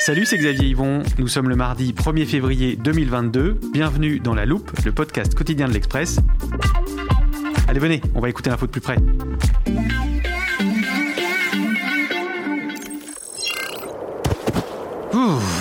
[0.00, 1.02] Salut, c'est Xavier Yvon.
[1.18, 3.60] Nous sommes le mardi 1er février 2022.
[3.70, 6.20] Bienvenue dans La Loupe, le podcast quotidien de l'Express.
[7.68, 8.96] Allez, venez, on va écouter l'info de plus près.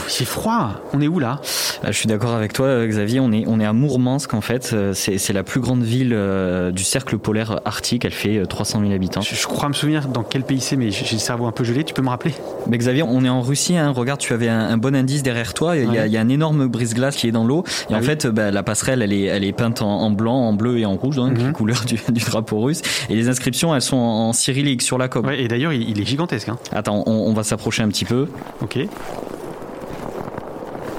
[0.09, 0.71] C'est froid.
[0.93, 1.39] On est où là?
[1.83, 3.19] Bah, je suis d'accord avec toi, Xavier.
[3.19, 4.71] On est, on est à Mourmansk, en fait.
[4.73, 8.05] Euh, c'est la plus grande ville euh, du cercle polaire arctique.
[8.05, 9.21] Elle fait 300 euh, 000 habitants.
[9.21, 11.83] Je, crois me souvenir dans quel pays c'est, mais j'ai le cerveau un peu gelé.
[11.83, 12.33] Tu peux me rappeler?
[12.67, 13.77] Mais Xavier, on est en Russie.
[13.77, 13.91] Hein.
[13.91, 15.77] Regarde, tu avais un, bon indice derrière toi.
[15.77, 17.63] Il y, a, il y a un énorme brise-glace qui est dans l'eau.
[17.89, 20.53] Et ah en fait, bah, la passerelle, elle est, elle est peinte en, blanc, en
[20.53, 21.53] bleu et en rouge, donc mhm.
[21.53, 22.81] couleur du, du, drapeau russe.
[23.09, 25.27] Et les inscriptions, elles sont en, cyrillique sur la coque.
[25.27, 26.49] Ouais, et d'ailleurs, il, il, est gigantesque.
[26.49, 26.57] Hein.
[26.71, 28.27] Attends, on, on va s'approcher un petit peu.
[28.61, 28.79] Ok.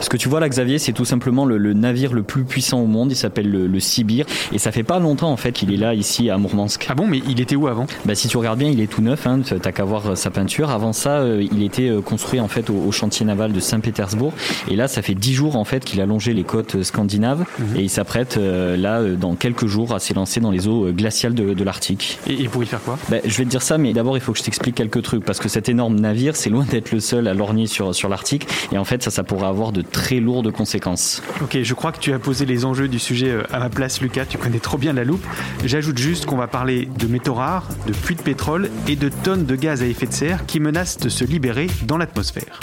[0.01, 2.87] Ce que tu vois là, Xavier, c'est tout simplement le, navire le plus puissant au
[2.87, 3.13] monde.
[3.13, 4.25] Il s'appelle le, Sibir.
[4.53, 6.87] Et ça fait pas longtemps, en fait, qu'il est là, ici, à Mourmansk.
[6.89, 7.87] Ah bon, mais il était où avant?
[8.05, 9.27] Bah, Si tu regardes bien, il est tout neuf.
[9.27, 10.71] Hein, T'as qu'à voir sa peinture.
[10.71, 14.33] Avant ça, euh, il était euh, construit, en fait, au, chantier naval de Saint-Pétersbourg.
[14.71, 17.45] Et là, ça fait dix jours, en fait, qu'il a longé les côtes scandinaves.
[17.59, 17.77] Mhm.
[17.77, 21.65] Et il s'apprête, euh, là, dans quelques jours, à s'élancer dans les eaux glaciales de,
[21.65, 22.19] l'Arctique.
[22.27, 22.99] Et, pour y faire quoi?
[23.11, 25.25] Bah, Je vais te dire ça, mais d'abord, il faut que je t'explique quelques trucs.
[25.25, 28.47] Parce que cet énorme navire, c'est loin d'être le seul à lorgner sur, sur l'Arctique.
[28.73, 31.99] Et en fait, ça, ça pourrait avoir de très lourdes conséquences Ok, je crois que
[31.99, 34.27] tu as posé les enjeux du sujet euh, à ma place, Lucas.
[34.27, 35.25] Tu connais trop bien la loupe.
[35.65, 39.45] J'ajoute juste qu'on va parler de métaux rares, de puits de pétrole et de tonnes
[39.45, 42.61] de gaz à effet de serre qui menacent de se libérer dans l'atmosphère.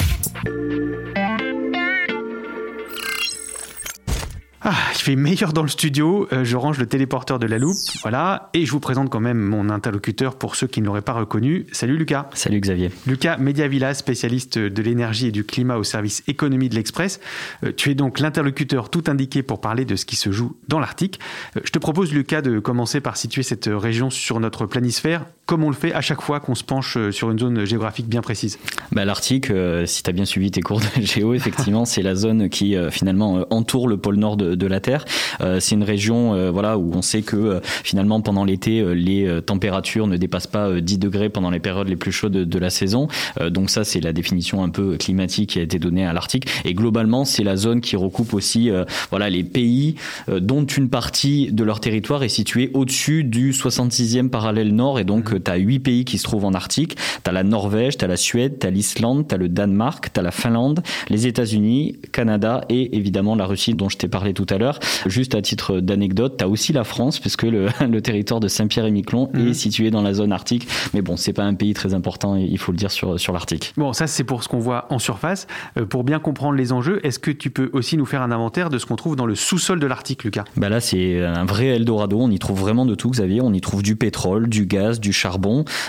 [4.69, 6.27] Ah, il fait meilleur dans le studio.
[6.33, 7.77] Euh, je range le téléporteur de la loupe.
[8.01, 8.49] Voilà.
[8.53, 11.67] Et je vous présente quand même mon interlocuteur pour ceux qui ne l'auraient pas reconnu.
[11.71, 12.29] Salut Lucas.
[12.33, 12.91] Salut Xavier.
[13.05, 17.21] Lucas Mediavilla, spécialiste de l'énergie et du climat au service économie de l'Express.
[17.63, 20.81] Euh, tu es donc l'interlocuteur tout indiqué pour parler de ce qui se joue dans
[20.81, 21.21] l'Arctique.
[21.55, 25.63] Euh, je te propose, Lucas, de commencer par situer cette région sur notre planisphère, comme
[25.63, 28.59] on le fait à chaque fois qu'on se penche sur une zone géographique bien précise.
[28.91, 29.51] Bah, L'Arctique,
[29.85, 33.45] si tu as bien suivi tes cours de géo, effectivement, c'est la zone qui finalement
[33.49, 35.05] entoure le pôle nord de, de la Terre.
[35.41, 39.41] Euh, c'est une région euh, voilà, où on sait que euh, finalement pendant l'été, les
[39.45, 43.07] températures ne dépassent pas 10 degrés pendant les périodes les plus chaudes de, la saison.
[43.49, 46.47] donc ça, c'est la définition un peu climatique qui a été donnée à l'Arctique.
[46.65, 48.71] Et globalement, c'est la zone qui recoupe aussi
[49.09, 49.95] voilà, les pays
[50.27, 54.99] dont une partie de leur territoire est située au-dessus du 66e parallèle nord.
[54.99, 56.95] Et donc, tu as huit pays qui se trouvent en Arctique.
[56.95, 60.11] Tu as la Norvège, tu as la Suède, tu as l'Islande, tu as le Danemark,
[60.13, 64.33] tu as la Finlande, les États-Unis, Canada et évidemment la Russie dont je t'ai parlé
[64.33, 64.79] tout à l'heure.
[65.05, 69.29] Juste à titre d'anecdote, tu as aussi la France, puisque le, le territoire de Saint-Pierre-et-Miquelon
[69.33, 69.53] est mhm.
[69.53, 70.67] situé dans la zone arctique.
[70.93, 73.73] Mais bon, c'est pas un pays très important, il faut le dire, sur, sur l'Arctique.
[73.77, 75.47] Bon, ça c'est pour ce qu'on voit en surface.
[75.77, 78.69] Euh, pour bien comprendre les enjeux, est-ce que tu peux aussi nous faire un inventaire
[78.69, 80.45] de ce qu'on trouve dans le sous-sol de l'Arctique, Lucas?
[80.55, 82.19] Bah Là, c'est un vrai Eldorado.
[82.19, 83.41] On y trouve vraiment de tout, Xavier.
[83.41, 85.26] On y trouve du pétrole, du gaz, du charbon,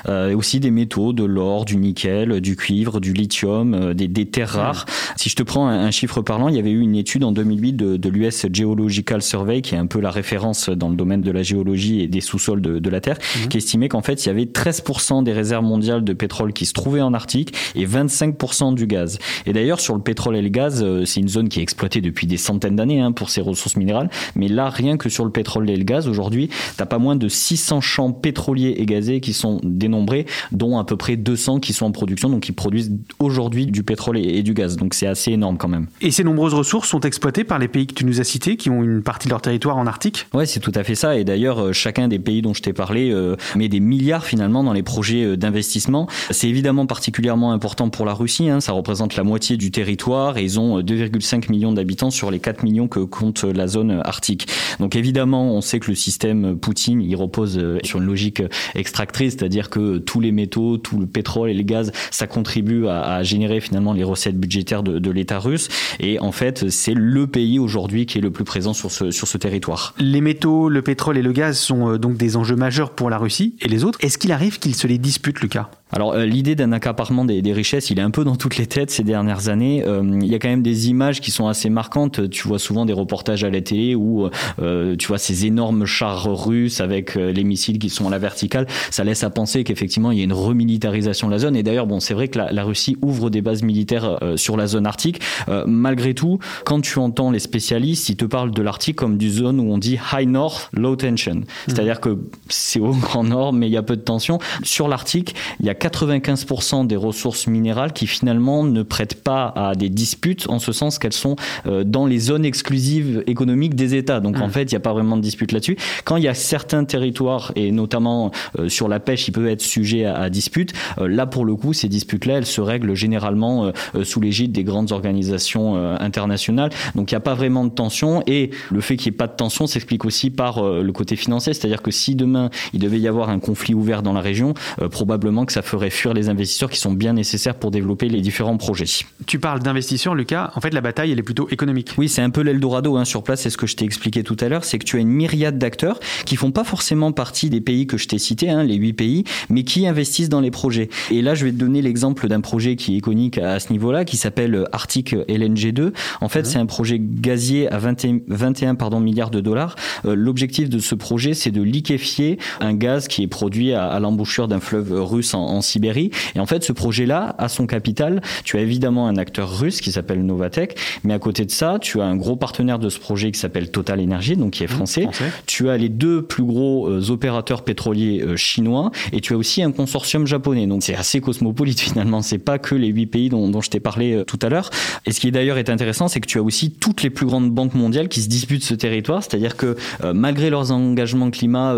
[0.08, 4.26] euh, aussi des métaux, de l'or, du nickel, du cuivre, du lithium, euh, des, des,
[4.26, 4.86] terres rares.
[5.16, 7.72] Si je te prends un, chiffre parlant, il y avait eu une étude en 2008
[7.74, 11.30] de, de l'US Geological Survey, qui est un peu la référence dans le domaine de
[11.30, 13.48] la géologie et des sous-sols de, la Terre, mhm.
[13.48, 16.72] qui estimait qu'en fait, il y avait 13% des réserves mondiales de pétrole qui se
[16.72, 19.18] trouvaient en Arctique et 25% du gaz.
[19.46, 22.00] Et d'ailleurs, sur le pétrole et le gaz, euh, c'est une zone qui est exploitée
[22.00, 24.10] depuis des centaines d'années hein, pour ses ressources minérales.
[24.34, 27.28] Mais là, rien que sur le pétrole et le gaz, aujourd'hui, t'as pas moins de
[27.28, 31.86] 600 champs pétroliers et gazés qui sont dénombrés, dont à peu près 200 qui sont
[31.86, 34.76] en production, donc qui produisent aujourd'hui du pétrole et, et du gaz.
[34.76, 35.86] Donc c'est assez énorme quand même.
[36.00, 38.70] Et ces nombreuses ressources sont exploitées par les pays que tu nous as cités, qui
[38.70, 40.26] ont une partie de leur territoire en Arctique?
[40.34, 41.16] Ouais, c'est tout à fait ça.
[41.16, 44.62] Et d'ailleurs, euh, chacun des pays dont je t'ai parlé euh, met des milliards finalement
[44.62, 46.08] dans les projets euh, d'investissement.
[46.30, 48.48] C'est évidemment particulièrement important pour la Russie.
[48.48, 48.60] Hein.
[48.60, 52.62] Ça représente la moitié du territoire et ils ont 2,5 millions d'habitants sur les 4
[52.62, 54.48] millions que compte la zone arctique.
[54.80, 58.42] Donc évidemment, on sait que le système Poutine, il repose sur une logique
[58.74, 62.86] extractrice matrice, c'est-à-dire que tous les métaux, tout le pétrole et le gaz, ça contribue
[62.86, 65.68] à, générer finalement les recettes budgétaires de, de l'État russe.
[65.98, 69.26] Et en fait, c'est le pays aujourd'hui qui est le plus présent sur ce, sur
[69.26, 69.94] ce territoire.
[69.98, 73.18] Les métaux, le pétrole et le gaz sont euh, donc des enjeux majeurs pour la
[73.18, 73.98] Russie et les autres.
[74.02, 75.68] Est-ce qu'il arrive qu'ils se les disputent, Lucas?
[75.92, 78.66] Alors euh, l'idée d'un accaparement des, des, richesses, il est un peu dans toutes les
[78.66, 79.84] têtes ces dernières années.
[79.86, 82.28] Euh, il y a quand même des images qui sont assez marquantes.
[82.30, 84.28] Tu vois souvent des reportages à la télé où
[84.60, 88.66] euh, tu vois ces énormes chars russes avec les missiles qui sont à la verticale.
[88.90, 91.56] Ça laisse à penser qu'effectivement il y a une remilitarisation de la zone.
[91.56, 94.66] Et d'ailleurs, bon, c'est vrai que la, la, Russie ouvre des bases militaires sur la
[94.66, 95.20] zone arctique.
[95.66, 99.60] malgré tout, quand tu entends les spécialistes, ils te parlent de l'Arctique comme du zone
[99.60, 101.34] où on dit high north, low tension.
[101.34, 101.44] Mmh.
[101.66, 102.18] C'est-à-dire que
[102.48, 104.38] c'est au grand nord, mais il y a peu de tension.
[104.62, 109.74] Sur l'Arctique, il y a 95% des ressources minérales qui finalement ne prêtent pas à
[109.74, 111.36] des disputes en ce sens qu'elles sont
[111.66, 114.20] euh, dans les zones exclusives économiques des États.
[114.20, 114.50] Donc en mmh.
[114.50, 115.76] fait, il n'y a pas vraiment de dispute là-dessus.
[116.04, 119.62] Quand il y a certains territoires, et notamment euh, sur la pêche, il peut être
[119.62, 123.72] sujet à, à dispute, euh, là pour le coup, ces disputes-là, elles se règlent généralement
[124.02, 126.70] sous l'égide des grandes organisations internationales.
[126.94, 129.26] Donc il n'y a pas vraiment de tension et le fait qu'il n'y ait pas
[129.26, 133.08] de tension s'explique aussi par le côté financier, c'est-à-dire que si demain il devait y
[133.08, 134.54] avoir un conflit ouvert dans la région,
[134.90, 138.56] probablement que ça ferait fuir les investisseurs qui sont bien nécessaires pour développer les différents
[138.56, 138.86] projets.
[139.26, 140.50] Tu parles d'investisseurs, Lucas.
[140.54, 141.94] En fait, la bataille, elle est plutôt économique.
[141.98, 143.42] Oui, c'est un peu l'Eldorado hein, sur place.
[143.42, 144.64] C'est ce que je t'ai expliqué tout à l'heure.
[144.64, 147.96] C'est que tu as une myriade d'acteurs qui font pas forcément partie des pays que
[147.96, 150.88] je t'ai cités, hein, les huit pays, mais qui investissent dans les projets.
[151.10, 154.04] Et là, je vais te donner l'exemple d'un projet qui est iconique à ce niveau-là,
[154.04, 155.92] qui s'appelle Arctic LNG2.
[156.20, 159.76] En fait, c'est un projet gazier à 21, 21 pardon, milliards de dollars.
[160.04, 164.00] Euh, l'objectif de ce projet, c'est de liquéfier un gaz qui est produit à, à
[164.00, 166.10] l'embouchure d'un fleuve russe en, en Sibérie.
[166.34, 169.92] Et en fait, ce projet-là, à son capital, tu as évidemment un acteur russe qui
[169.92, 173.30] s'appelle Novatech, mais à côté de ça, tu as un gros partenaire de ce projet
[173.30, 175.08] qui s'appelle Total Energy, donc qui est mmh, français.
[175.46, 179.62] Tu as les deux plus gros euh, opérateurs pétroliers euh, chinois, et tu as aussi
[179.62, 180.66] un consortium japonais.
[180.66, 182.22] Donc c'est assez cosmopolite finalement.
[182.22, 184.70] C'est pas que les huit pays dont, dont je t'ai parlé euh, tout à l'heure.
[185.06, 187.50] Et ce qui d'ailleurs est intéressant, c'est que tu as aussi toutes les plus grandes
[187.50, 189.76] banques mondiales qui se disputent ce territoire, c'est-à-dire que
[190.12, 191.74] malgré leurs engagements climat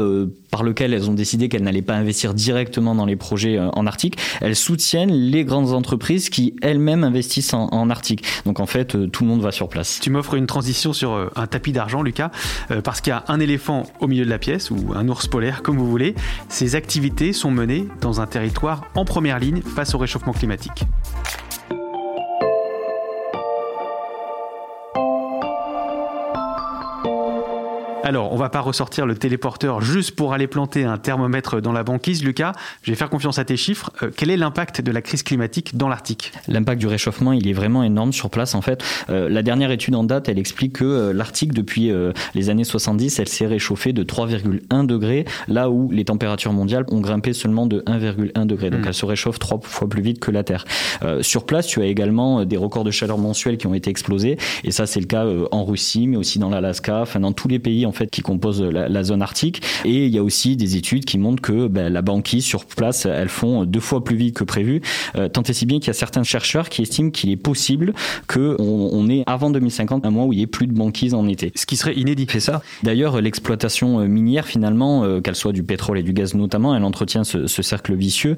[0.50, 4.19] par lequel elles ont décidé qu'elles n'allaient pas investir directement dans les projets en Arctique,
[4.41, 8.25] elles soutiennent les grandes entreprises qui elles-mêmes investissent en, Arctique.
[8.47, 9.99] Donc en fait, euh, tout le monde va sur place.
[10.00, 12.31] Tu m'offres une transition sur euh, un tapis d'argent, Lucas,
[12.70, 15.26] euh, parce qu'il y a un éléphant au milieu de la pièce, ou un ours
[15.26, 16.14] polaire, comme vous voulez.
[16.49, 20.85] Ces activités sont menées dans un territoire en première ligne face au réchauffement climatique.
[28.11, 31.85] Alors, on va pas ressortir le téléporteur juste pour aller planter un thermomètre dans la
[31.85, 32.25] banquise.
[32.25, 33.93] Lucas, je vais faire confiance à tes chiffres.
[34.03, 36.33] Euh, quel est l'impact de la crise climatique dans l'Arctique?
[36.49, 38.57] L'impact du réchauffement, il est vraiment énorme sur place.
[38.57, 41.93] En fait, euh, la dernière étude en date, elle explique que euh, l'Arctique, depuis
[42.35, 47.01] les années 70, elle s'est réchauffée de 3,1 degrés, là où les températures mondiales ont
[47.01, 48.71] grimpé seulement de 1,1 degré.
[48.71, 48.89] Donc, hmm.
[48.89, 50.65] elle se réchauffe trois fois plus vite que la Terre.
[51.21, 54.37] sur place, tu as également des records de chaleur mensuels qui ont été explosés.
[54.65, 57.61] Et ça, c'est le cas en Russie, mais aussi dans l'Alaska, enfin dans tous les
[57.61, 59.62] pays en fait qui composent la, zone arctique.
[59.85, 63.06] Et il y a aussi des études qui montrent que ben, la banquise sur place,
[63.06, 64.81] elles font deux fois plus vite que prévu.
[65.17, 67.93] Euh, tant et si bien qu'il y a certains chercheurs qui estiment qu'il est possible
[68.29, 71.26] qu'on on ait avant 2050 un mois où il y ait plus de banquise en
[71.29, 71.52] été.
[71.55, 72.26] Ce qui serait inédit.
[72.31, 72.62] C'est ça.
[72.82, 76.85] D'ailleurs, l'exploitation euh, minière, finalement, euh, qu'elle soit du pétrole et du gaz notamment, elle
[76.85, 78.37] entretient ce, cercle vicieux.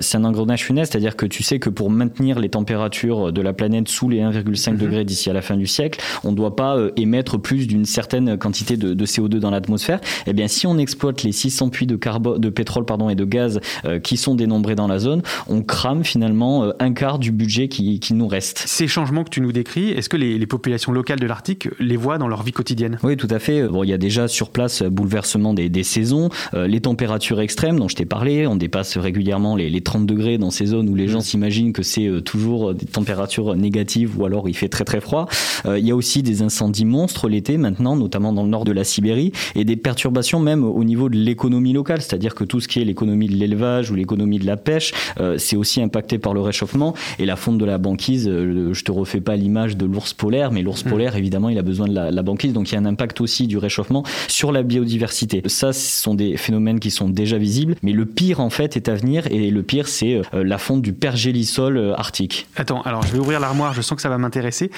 [0.00, 3.52] c'est un engrenage funeste, c'est-à-dire que tu sais que pour maintenir les températures de la
[3.52, 4.76] planète sous les 1,5 mhm.
[4.78, 8.38] degrés d'ici à la fin du siècle, on ne doit pas émettre plus d'une certaine
[8.38, 11.96] quantité de, de CO2 dans l'atmosphère, eh bien si on exploite les 600 puits de,
[11.96, 15.62] carbone, de pétrole pardon, et de gaz euh, qui sont dénombrés dans la zone, on
[15.62, 18.62] crame finalement euh, un quart du budget qui, qui, nous reste.
[18.66, 21.96] Ces changements que tu nous décris, est-ce que les, les, populations locales de l'Arctique les
[21.96, 22.98] voient dans leur vie quotidienne?
[23.02, 23.66] Oui, tout à fait.
[23.68, 27.78] Bon, il y a déjà sur place bouleversement des, des saisons, euh, les températures extrêmes
[27.78, 30.94] dont je t'ai parlé, on dépasse régulièrement les, les, 30 degrés dans ces zones où
[30.94, 31.22] les gens mmh.
[31.22, 35.28] s'imaginent que c'est toujours des températures négatives ou alors il fait très très froid.
[35.66, 38.84] il y a aussi des incendies monstres l'été maintenant, notamment dans le nord de la
[38.92, 42.80] Sibérie, et des perturbations même au niveau de l'économie locale, c'est-à-dire que tout ce qui
[42.80, 46.40] est l'économie de l'élevage ou l'économie de la pêche, euh, c'est aussi impacté par le
[46.40, 46.94] réchauffement.
[47.18, 50.52] Et la fonte de la banquise, euh, je te refais pas l'image de l'ours polaire,
[50.52, 50.90] mais l'ours mmh.
[50.90, 53.46] polaire, évidemment, il a besoin de la, banquise, donc il y a un impact aussi
[53.46, 55.42] du réchauffement sur la biodiversité.
[55.46, 58.88] Ça, ce sont des phénomènes qui sont déjà visibles, mais le pire en fait est
[58.88, 62.46] à venir, et le pire, c'est euh, la fonte du pergélisol arctique.
[62.56, 64.70] Attends, alors je vais ouvrir l'armoire, je sens que ça va m'intéresser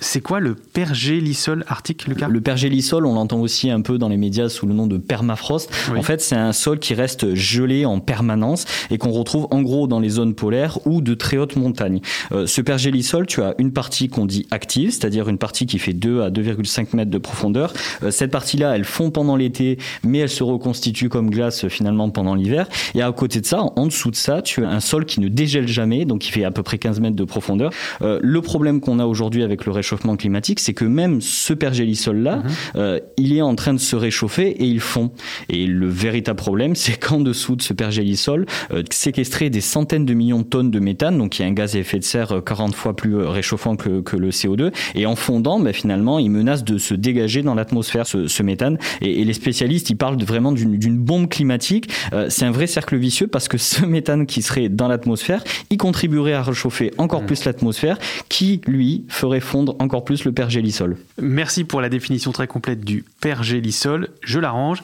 [0.00, 2.28] C'est quoi le pergélisol arctique, Lucas?
[2.28, 5.70] Le pergélisol, on l'entend aussi un peu dans les médias sous le nom de permafrost.
[5.94, 9.86] En fait, c'est un sol qui reste gelé en permanence et qu'on retrouve en gros
[9.86, 12.00] dans les zones polaires ou de très hautes montagnes.
[12.32, 15.92] Euh, ce pergélisol, tu as une partie qu'on dit active, c'est-à-dire une partie qui fait
[15.92, 17.74] 2 à 2,5 mètres de profondeur.
[18.02, 22.34] Euh, cette partie-là, elle fond pendant l'été, mais elle se reconstitue comme glace finalement pendant
[22.34, 22.68] l'hiver.
[22.94, 25.28] Et à côté de ça, en dessous de ça, tu as un sol qui ne
[25.28, 27.70] dégèle jamais, donc qui fait à peu près 15 mètres de profondeur.
[28.00, 32.36] Euh, le problème qu'on a aujourd'hui avec le réchauffement climatique, c'est que même ce pergélisol-là,
[32.36, 32.44] mhm.
[32.76, 35.10] euh, il est en train de se réchauffer et il fond.
[35.48, 40.14] Et le véritable problème, c'est qu'en dessous de ce pergélisol, euh, séquestrer des centaines de
[40.14, 42.74] millions de tonnes de méthane, donc qui est un gaz à effet de serre 40
[42.74, 46.78] fois plus réchauffant que, que le CO2, et en fondant, ben, finalement, il menace de
[46.78, 48.78] se dégager dans l'atmosphère ce, ce, méthane.
[49.00, 51.90] Et, et, les spécialistes, ils parlent vraiment d'une bombe climatique.
[52.28, 56.32] c'est un vrai cercle vicieux parce que ce méthane qui serait dans l'atmosphère, il contribuerait
[56.32, 57.26] à réchauffer encore mmh.
[57.26, 60.98] plus l'atmosphère, qui, lui, ferait fondre encore plus le pergélisol.
[61.20, 64.10] Merci pour la définition très complète du pergélisol.
[64.22, 64.82] Je l'arrange.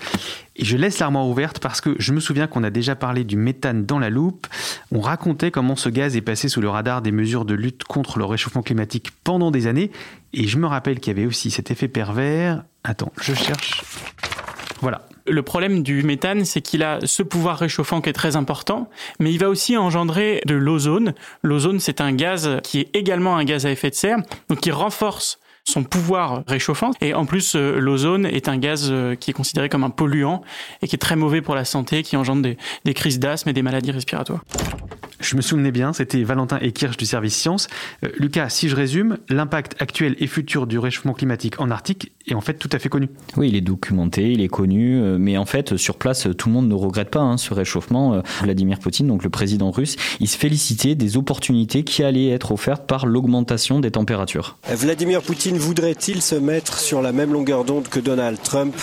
[0.56, 3.36] Et je laisse l'armoire ouverte parce que je me souviens qu'on a déjà parlé du
[3.36, 4.46] méthane dans la loupe.
[4.90, 8.18] On racontait comment ce gaz est passé sous le radar des mesures de lutte contre
[8.18, 9.90] le réchauffement climatique pendant des années.
[10.32, 12.64] Et je me rappelle qu'il y avait aussi cet effet pervers.
[12.82, 13.82] Attends, je cherche.
[14.80, 15.02] Voilà.
[15.26, 19.32] Le problème du méthane, c'est qu'il a ce pouvoir réchauffant qui est très important, mais
[19.32, 21.14] il va aussi engendrer de l'ozone.
[21.42, 24.18] L'ozone, c'est un gaz qui est également un gaz à effet de serre,
[24.48, 26.92] donc qui renforce son pouvoir réchauffant.
[27.00, 30.42] Et en plus, euh, l'ozone est un gaz euh, qui est considéré comme un polluant
[30.80, 33.52] et qui est très mauvais pour la santé, qui engendre des, des crises d'asthme et
[33.52, 34.44] des maladies respiratoires.
[35.20, 37.68] Je me souvenais bien, c'était Valentin Ekirch du service Sciences.
[38.04, 42.34] Euh, Lucas, si je résume, l'impact actuel et futur du réchauffement climatique en Arctique est
[42.34, 43.08] en fait tout à fait connu.
[43.36, 46.54] Oui, il est documenté, il est connu, euh, mais en fait, sur place, tout le
[46.54, 48.14] monde ne regrette pas hein, ce réchauffement.
[48.14, 52.52] Euh, Vladimir Poutine, donc le président russe, il se félicitait des opportunités qui allaient être
[52.52, 54.58] offertes par l'augmentation des températures.
[54.68, 58.74] Vladimir Poutine voudrait-il se mettre sur la même longueur d'onde que Donald Trump?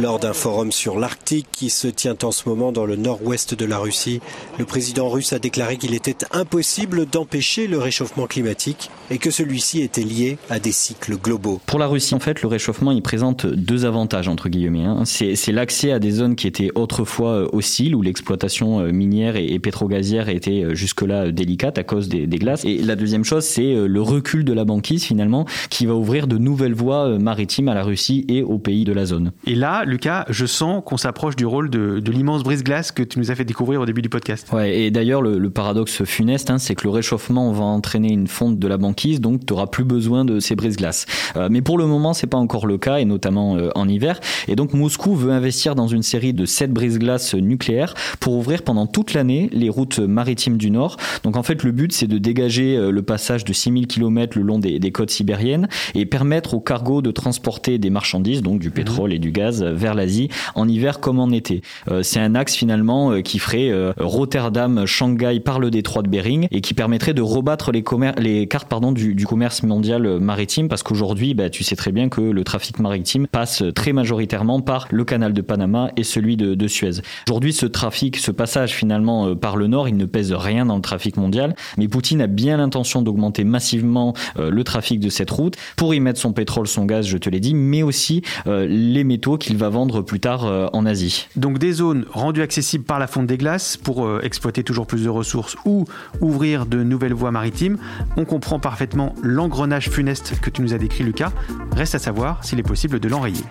[0.00, 3.64] Lors d'un forum sur l'Arctique qui se tient en ce moment dans le nord-ouest de
[3.64, 4.20] la Russie,
[4.58, 9.82] le président russe a déclaré qu'il était impossible d'empêcher le réchauffement climatique et que celui-ci
[9.82, 11.60] était lié à des cycles globaux.
[11.66, 14.84] Pour la Russie, en fait, le réchauffement, il présente deux avantages, entre guillemets.
[14.84, 15.04] Hein.
[15.04, 19.58] C'est l'accès à des zones qui étaient autrefois euh, hostiles, où l'exploitation euh, minière et,
[19.58, 22.64] pétrogazière était euh, jusque-là délicate à cause des, des, glaces.
[22.64, 26.38] Et la deuxième chose, c'est le recul de la banquise, finalement, qui va ouvrir de
[26.38, 29.32] nouvelles voies maritimes à la Russie et aux pays de la zone.
[29.46, 33.30] Et là, Lucas, je sens qu'on s'approche du rôle de, l'immense brise-glace que tu nous
[33.30, 34.48] as fait découvrir au début du podcast.
[34.52, 38.58] Ouais, et d'ailleurs, le, paradoxe funeste, hein, c'est que le réchauffement va entraîner une fonte
[38.58, 41.06] de la banquise, donc tu n'auras plus besoin de ces brise-glaces.
[41.36, 44.20] Euh, mais pour le moment, c'est pas encore le cas, et notamment euh, en hiver.
[44.48, 48.86] Et donc, Moscou veut investir dans une série de 7 brise-glaces nucléaires pour ouvrir pendant
[48.86, 50.96] toute l'année les routes maritimes du Nord.
[51.22, 54.44] Donc, en fait, le but, c'est de dégager euh, le passage de 6000 km le
[54.44, 58.70] long des, des côtes sibériennes et permettre aux cargos de transporter des marchandises, donc du
[58.70, 61.62] pétrole et du gaz, vers l'Asie en hiver comme en été.
[61.90, 66.08] Euh, c'est un axe finalement euh, qui ferait euh, Rotterdam, Shanghai par le détroit de
[66.08, 67.84] Bering et qui permettrait de rebattre les,
[68.18, 72.20] les cartes pardon, du, commerce mondial maritime parce qu'aujourd'hui, bah, tu sais très bien que
[72.20, 76.68] le trafic maritime passe très majoritairement par le canal de Panama et celui de, de
[76.68, 77.02] Suez.
[77.28, 80.82] Aujourd'hui, ce trafic, ce passage finalement par le nord, il ne pèse rien dans le
[80.82, 85.94] trafic mondial, mais Poutine a bien l'intention d'augmenter massivement le trafic de cette route pour
[85.94, 89.56] y mettre son pétrole, son gaz, je te l'ai dit, mais aussi les métaux qu'il
[89.56, 91.28] va vendre plus tard euh, en Asie.
[91.36, 95.04] Donc des zones rendues accessibles par la fonte des glaces pour euh, exploiter toujours plus
[95.04, 95.84] de ressources ou
[96.20, 97.78] ouvrir de nouvelles voies maritimes.
[98.16, 101.32] On comprend parfaitement l'engrenage funeste que tu nous as décrit Lucas.
[101.72, 103.44] Reste à savoir s'il est possible de l'enrayer.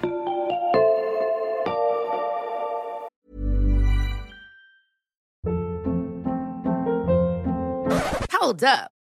[8.41, 9.00] Hold up.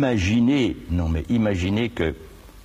[0.00, 2.14] Imaginez, non mais imaginez que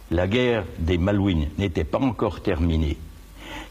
[0.09, 2.95] la guerre des Malouines n'était pas encore terminée,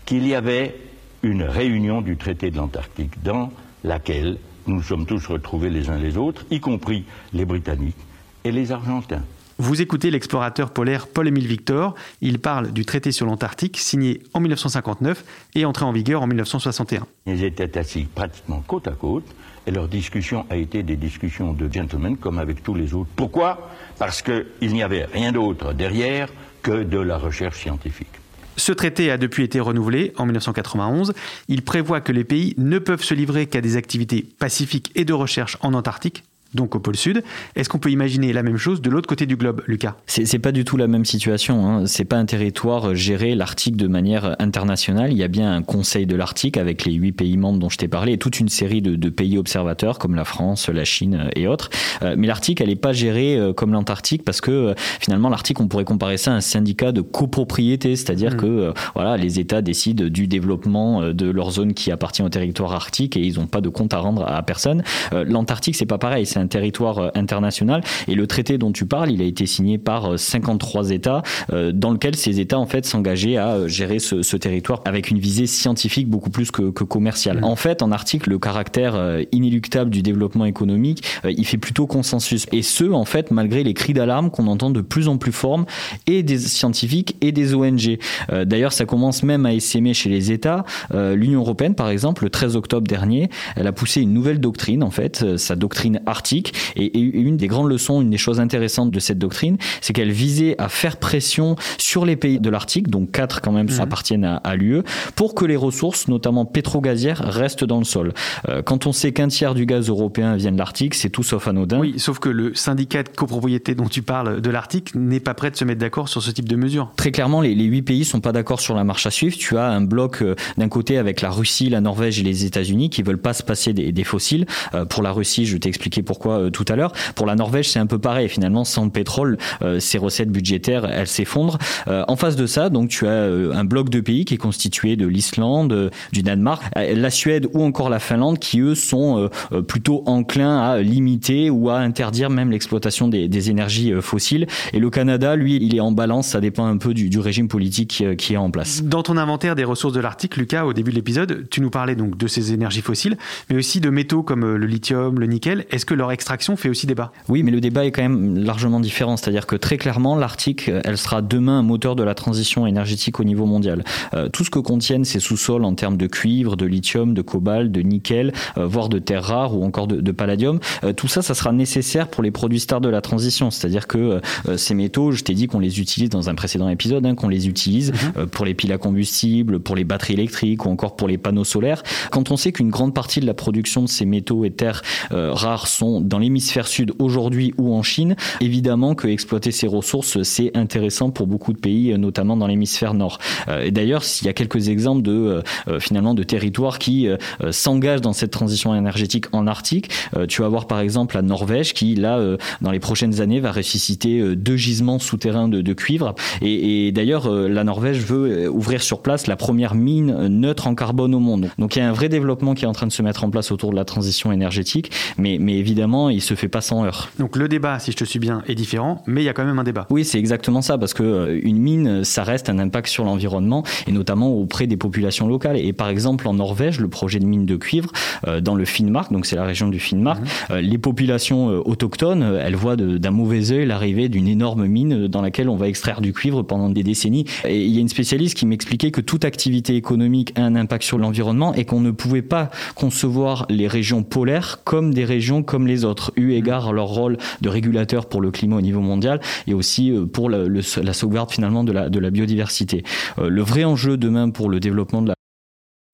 [0.04, 0.76] qu'il y avait
[1.23, 3.50] une réunion du traité de l'Antarctique dans
[3.83, 7.97] laquelle nous nous sommes tous retrouvés les uns les autres, y compris les Britanniques
[8.44, 9.25] et les Argentins.
[9.59, 11.95] Vous écoutez l'explorateur polaire Paul-Émile Victor.
[12.21, 17.07] Il parle du traité sur l'Antarctique signé en 1959 et entré en vigueur en 1961.
[17.27, 19.27] Ils étaient assis pratiquement côte à côte
[19.67, 23.11] et leur discussion a été des discussions de gentlemen comme avec tous les autres.
[23.15, 23.71] Pourquoi?
[23.97, 26.29] Parce qu'il n'y avait rien d'autre derrière
[26.63, 28.09] que de la recherche scientifique.
[28.57, 31.13] Ce traité a depuis été renouvelé en 1991.
[31.49, 35.13] Il prévoit que les pays ne peuvent se livrer qu'à des activités pacifiques et de
[35.13, 37.23] recherche en Antarctique, donc au pôle sud.
[37.57, 39.97] Est-ce qu'on peut imaginer la même chose de l'autre côté du globe, Lucas?
[40.07, 41.67] C'est pas du tout la même situation.
[41.67, 41.87] Hein.
[41.87, 45.13] C'est pas un territoire géré l'Arctique de manière internationale.
[45.13, 47.79] Il y a bien un Conseil de l'Arctique avec les huit pays membres dont je
[47.79, 51.31] t'ai parlé et toute une série de, de, pays observateurs comme la France, la Chine
[51.37, 51.71] et autres.
[52.03, 55.61] Euh, mais l'Arctique, elle n'est pas gérée euh, comme l'Antarctique parce que euh, finalement l'Arctique,
[55.61, 58.37] on pourrait comparer ça à un syndicat de copropriété, c'est-à-dire mmh.
[58.37, 63.17] que voilà, les États décident du développement de leur zone qui appartient au territoire arctique
[63.17, 64.83] et ils n'ont pas de compte à rendre à personne.
[65.13, 66.27] L'Antarctique, c'est pas pareil.
[66.27, 67.83] C'est un territoire euh, international.
[68.09, 71.23] Et le traité dont tu parles, il a été signé par 53 euh, États,
[71.53, 75.19] euh, dans lequel ces États en fait s'engageaient à gérer ce, ce, territoire avec une
[75.19, 77.41] visée scientifique beaucoup plus que, que commerciale.
[77.41, 77.45] Mmh.
[77.45, 78.95] En fait, en Arctique, le caractère
[79.33, 82.47] inéluctable du développement économique, il fait plutôt consensus.
[82.53, 85.65] Et ce, en fait, malgré les cris d'alarme qu'on entend de plus en plus forts
[86.07, 87.99] et des scientifiques et des ONG.
[88.45, 90.65] D'ailleurs, ça commence même à essaimer chez les États.
[90.93, 94.91] L'Union européenne, par exemple, le 13 octobre dernier, elle a poussé une nouvelle doctrine, en
[94.91, 96.01] fait, sa doctrine
[96.35, 100.11] arctique et, une des grandes leçons, une des choses intéressantes de cette doctrine, c'est qu'elle
[100.11, 103.81] visait à faire pression sur les pays de l'Arctique, donc quatre quand même mhm.
[103.81, 104.83] appartiennent à, l'UE,
[105.14, 108.12] pour que les ressources, notamment pétro-gazières, restent dans le sol.
[108.49, 111.49] Euh, quand on sait qu'un tiers du gaz européen vient de l'Arctique, c'est tout sauf
[111.49, 111.79] anodin.
[111.79, 115.50] Oui, sauf que le syndicat de copropriété dont tu parles de l'Arctique n'est pas prêt
[115.50, 116.91] de se mettre d'accord sur ce type de mesures.
[116.97, 119.37] Très clairement, les, huit pays sont pas d'accord sur la marche à suivre.
[119.37, 122.91] Tu as un bloc euh, d'un côté avec la Russie, la Norvège et les États-Unis
[122.91, 124.47] qui veulent pas se passer des, des fossiles.
[124.75, 126.93] Euh, pour la Russie, je t'ai expliqué pourquoi euh, tout à l'heure.
[127.14, 128.28] Pour la Norvège, c'est un peu pareil.
[128.28, 131.59] Finalement, sans le pétrole, euh, ses recettes budgétaires, elles s'effondrent.
[131.88, 134.97] Euh, en face de ça, donc tu as un bloc de pays qui est constitué
[134.97, 139.28] de l'Islande, du Danemark, la Suède ou encore la Finlande, qui eux sont
[139.66, 144.47] plutôt enclins à limiter ou à interdire même l'exploitation des, énergies fossiles.
[144.73, 146.28] Et le Canada, lui, il est en balance.
[146.28, 148.83] Ça dépend un peu du, régime politique qui, est en place.
[148.83, 151.97] Dans ton inventaire des ressources de l'Arctique, Lucas, au début de l'épisode, tu nous parlais
[151.97, 153.16] donc de ces énergies fossiles,
[153.50, 155.66] mais aussi de métaux comme le lithium, le nickel.
[155.71, 157.13] Est-ce que leur extraction fait aussi débat.
[157.29, 159.17] Oui, mais le débat est quand même largement différent.
[159.17, 163.25] C'est-à-dire que très clairement, l'Arctique, elle sera demain un moteur de la transition énergétique au
[163.25, 163.85] niveau mondial.
[164.13, 167.73] Euh, tout ce que contiennent ces sous-sols en termes de cuivre, de lithium, de cobalt,
[167.73, 171.35] de nickel, euh, voire de terres rares ou encore de, palladium, euh, tout ça, ça
[171.35, 173.51] sera nécessaire pour les produits stars de la transition.
[173.51, 174.21] C'est-à-dire que
[174.57, 177.49] ces métaux, je t'ai dit qu'on les utilise dans un précédent épisode, hein, qu'on les
[177.49, 178.27] utilise mhm.
[178.27, 181.83] pour les piles à combustible, pour les batteries électriques ou encore pour les panneaux solaires.
[182.11, 185.67] Quand on sait qu'une grande partie de la production de ces métaux et terres rares
[185.67, 191.11] sont dans l'hémisphère sud aujourd'hui ou en Chine, évidemment que exploiter ces ressources, c'est intéressant
[191.11, 193.18] pour beaucoup de pays, notamment dans l'hémisphère nord.
[193.48, 197.09] Euh, et d'ailleurs, il y a quelques exemples de euh, euh, finalement de territoires qui
[197.50, 199.90] s'engagent dans cette transition énergétique en Arctique.
[200.28, 202.20] tu vas voir par exemple la Norvège qui, là,
[202.61, 206.14] dans les prochaines années, va ressusciter deux gisements souterrains de, de cuivre.
[206.42, 211.14] Et, et d'ailleurs, la Norvège veut ouvrir sur place la première mine neutre en carbone
[211.14, 211.50] au monde.
[211.59, 213.30] Donc il y a un vrai développement qui est en train de se mettre en
[213.30, 217.11] place autour de la transition énergétique, mais, mais évidemment il se fait pas sans heure.
[217.18, 219.44] Donc le débat, si je te suis bien, est différent, mais il y a quand
[219.44, 219.87] même un débat.
[219.90, 223.64] Oui, c'est exactement ça, parce que euh, une mine, ça reste un impact sur l'environnement
[223.87, 225.57] et notamment auprès des populations locales.
[225.57, 227.90] Et par exemple, en Norvège, le projet de mine de cuivre
[228.27, 230.27] euh, dans le Finnmark, donc c'est la région du Finnmark, mhm.
[230.51, 235.49] euh, les populations autochtones, elles voient d'un mauvais œil l'arrivée d'une énorme mine dans laquelle
[235.49, 237.25] on va extraire du cuivre pendant des décennies.
[237.44, 240.85] Et il y a une spécialiste qui m'expliquait que toute activité économique a un impact
[240.85, 245.66] sur l'environnement et qu'on ne pouvait pas concevoir les régions polaires comme des régions comme
[245.66, 249.21] les autres, eu égard à leur rôle de régulateur pour le climat au niveau mondial
[249.49, 252.85] et aussi euh, pour la, sauvegarde finalement de la, de la biodiversité.
[253.19, 255.15] Euh, le vrai enjeu demain pour le développement de la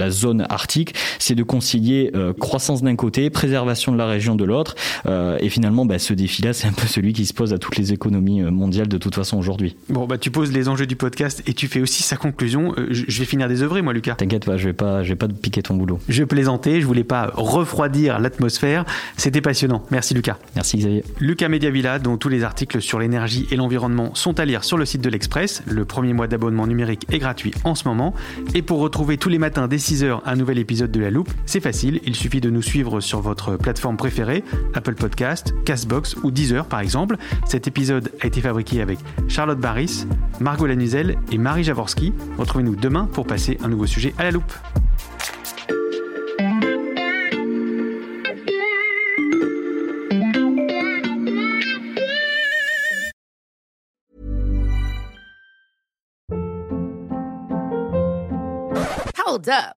[0.01, 4.45] la zone arctique, c'est de concilier euh, croissance d'un côté, préservation de la région de
[4.45, 4.75] l'autre.
[5.07, 7.77] Euh, et finalement, bah, ce défi-là, c'est un peu celui qui se pose à toutes
[7.77, 9.77] les économies euh, mondiales de toute façon aujourd'hui.
[9.89, 12.75] Bon, bah, tu poses les enjeux du podcast et tu fais aussi sa conclusion.
[12.91, 14.15] je vais finir désœuvré, moi, Lucas.
[14.15, 16.01] T'inquiète pas, je vais pas, je vais pas piquer ton boulot.
[16.09, 18.85] Je plaisantais, je voulais pas refroidir l'atmosphère.
[19.17, 19.85] C'était passionnant.
[19.91, 20.39] Merci, Lucas.
[20.55, 21.05] Merci, Xavier.
[21.21, 24.87] Lucas Mediavilla, dont tous les articles sur l'énergie et l'environnement sont à lire sur le
[24.87, 25.63] site de l'Express.
[25.67, 28.15] Le premier mois d'abonnement numérique est gratuit en ce moment.
[28.55, 31.31] Et pour retrouver tous les matins des 6h, un nouvel épisode de La Loupe.
[31.47, 36.31] C'est facile, il suffit de nous suivre sur votre plateforme préférée, Apple Podcast, Castbox ou
[36.31, 37.17] Deezer par exemple.
[37.45, 40.07] Cet épisode a été fabriqué avec Charlotte Barris,
[40.39, 42.13] Margot Lanuzel et Marie Javorski.
[42.39, 44.53] Retrouvez-nous demain pour passer un nouveau sujet à la loupe.
[59.27, 59.80] Hold up.